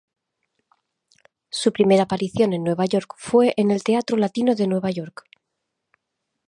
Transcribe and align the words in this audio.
Su 1.51 1.71
primera 1.71 2.01
aparición 2.05 2.53
en 2.53 2.63
Nueva 2.63 2.87
York 2.87 3.13
fue 3.17 3.53
en 3.55 3.69
el 3.69 3.83
Teatro 3.83 4.17
Latino 4.17 4.55
de 4.55 4.65
Nueva 4.65 4.89
York. 4.89 5.25